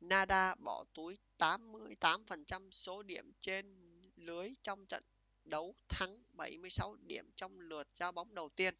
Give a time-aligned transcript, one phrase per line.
[0.00, 3.66] nadal bỏ túi 88% số điểm lên
[4.16, 5.02] lưới trong trận
[5.44, 8.74] đấu thắng 76 điểm trong lượt giao bóng đầu tiên